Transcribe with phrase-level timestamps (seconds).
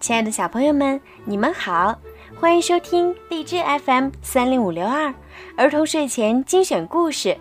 [0.00, 1.94] 亲爱的小朋友们，你们好，
[2.40, 5.12] 欢迎收听荔枝 FM 三零五六二
[5.58, 7.36] 儿童睡前精选故事，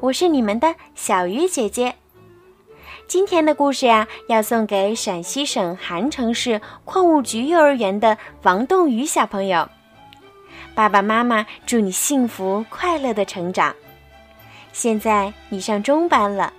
[0.00, 1.94] 我是你们的小鱼姐姐。
[3.06, 9.68] 今天的故事呀，要送给陕西省韩城市矿务局幼儿园的王栋宇小朋友。
[10.74, 13.72] 爸爸妈妈祝你幸福快乐的成长。
[14.72, 16.52] 现在你上中班了，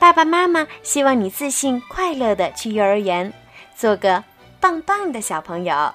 [0.00, 3.32] 爸爸妈妈希望你自信快乐的去幼儿园，
[3.76, 4.24] 做个。
[4.62, 5.92] 棒棒的小朋友，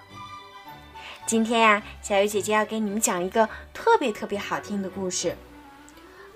[1.26, 5.38] 今天呀，小鱼姐姐要给你们讲一个特别特别好听的故事。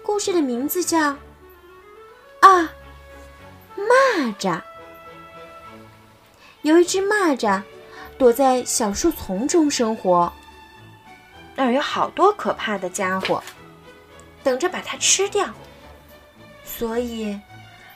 [0.01, 0.97] 故事的名字叫
[2.39, 2.71] 《啊，
[3.75, 4.39] 蚂蚱》。
[6.61, 7.61] 有一只蚂蚱
[8.17, 10.31] 躲在小树丛中生活，
[11.57, 13.43] 那儿有好多可怕的家伙，
[14.41, 15.49] 等着把它吃掉。
[16.63, 17.37] 所以，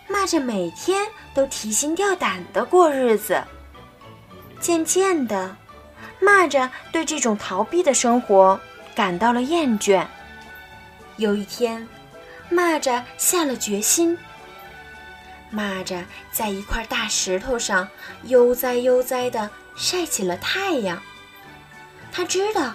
[0.09, 3.42] 蚂蚱每天都提心吊胆的过日子。
[4.59, 5.56] 渐渐的，
[6.22, 8.59] 蚂蚱对这种逃避的生活
[8.95, 10.06] 感到了厌倦。
[11.17, 11.88] 有一天，
[12.52, 14.17] 蚂蚱下了决心。
[15.53, 17.88] 蚂蚱在一块大石头上
[18.23, 21.02] 悠哉悠哉地晒起了太阳。
[22.11, 22.73] 他知道，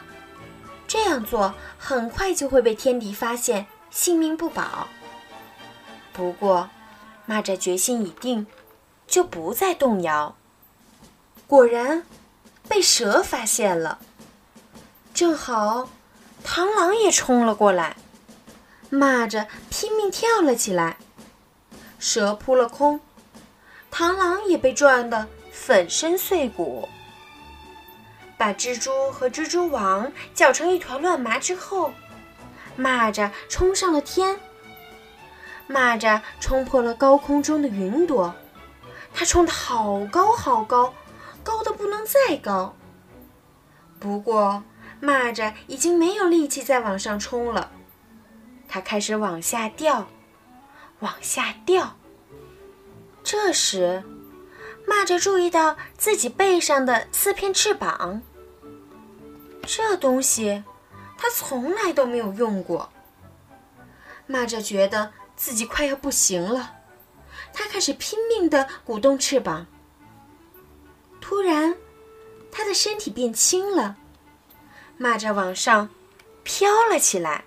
[0.86, 4.86] 这样做很快就会被天敌发现，性命不保。
[6.12, 6.70] 不过，
[7.28, 8.46] 蚂蚱决心已定，
[9.06, 10.36] 就不再动摇。
[11.50, 12.04] 果然，
[12.68, 13.98] 被蛇发现了。
[15.12, 15.90] 正好，
[16.46, 17.96] 螳螂也冲了过来，
[18.88, 20.96] 蚂蚱拼命跳了起来，
[21.98, 23.00] 蛇扑了空，
[23.90, 26.88] 螳螂也被撞得粉身碎骨。
[28.38, 31.92] 把蜘蛛和蜘蛛网搅成一团乱麻之后，
[32.78, 34.38] 蚂蚱冲上了天。
[35.68, 38.32] 蚂蚱冲破了高空中的云朵，
[39.12, 40.94] 它冲得好高好高。
[41.50, 42.76] 高的不能再高。
[43.98, 44.62] 不过，
[45.02, 47.72] 蚂蚱已经没有力气再往上冲了，
[48.68, 50.06] 它开始往下掉，
[51.00, 51.96] 往下掉。
[53.24, 54.04] 这时，
[54.86, 58.22] 蚂蚱注意到自己背上的四片翅膀。
[59.66, 60.62] 这东西，
[61.18, 62.90] 它从来都没有用过。
[64.28, 66.76] 蚂蚱觉得自己快要不行了，
[67.52, 69.66] 它开始拼命地鼓动翅膀。
[71.30, 71.76] 突然，
[72.50, 73.94] 他的身体变轻了，
[74.98, 75.88] 蚂蚱往上
[76.42, 77.44] 飘了起来。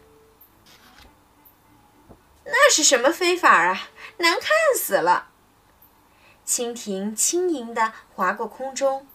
[2.46, 3.90] 那是什么飞法啊？
[4.20, 5.28] 难看死了！
[6.48, 9.06] 蜻蜓轻盈地划过空中，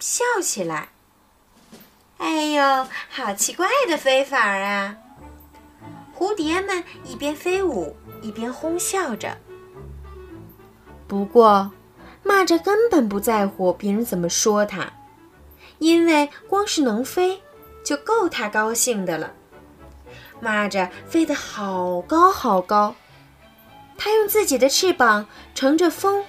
[0.00, 0.88] 笑起来。
[2.16, 4.96] 哎呦，好奇怪的飞法啊！
[6.12, 9.38] 蝴蝶们一边飞舞一边哄笑着。
[11.06, 11.70] 不过。
[12.24, 14.92] 蚂蚱根本不在乎别人怎么说它，
[15.78, 17.42] 因为光是能飞，
[17.84, 19.32] 就够它高兴的了。
[20.42, 22.94] 蚂蚱飞得好高好高，
[23.96, 26.24] 它用自己的翅膀乘着风，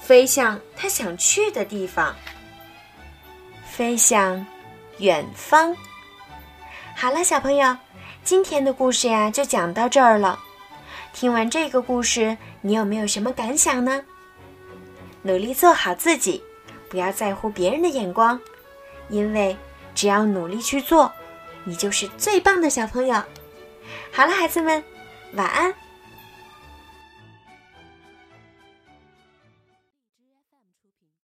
[0.00, 2.14] 飞向它想去的地方，
[3.64, 4.44] 飞向
[4.98, 5.76] 远方。
[6.96, 7.76] 好了，小朋友，
[8.24, 10.38] 今天的故事呀就讲到这儿了。
[11.12, 14.02] 听完这个故事，你有没有什么感想呢？
[15.26, 16.42] 努力做好自己，
[16.90, 18.38] 不要在乎别人的眼光，
[19.08, 19.56] 因为
[19.94, 21.10] 只要努力去做，
[21.64, 23.14] 你就是最棒的小朋友。
[24.12, 24.84] 好了，孩子们，
[25.32, 25.74] 晚安。